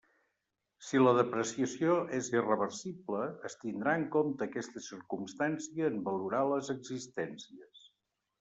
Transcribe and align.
Si 0.85 1.01
la 1.01 1.11
depreciació 1.17 1.97
és 2.19 2.29
irreversible, 2.35 3.21
es 3.51 3.57
tindrà 3.65 3.95
en 4.01 4.07
compte 4.17 4.49
aquesta 4.49 4.85
circumstància 4.89 5.93
en 5.95 6.01
valorar 6.09 6.45
les 6.55 6.73
existències. 6.79 7.89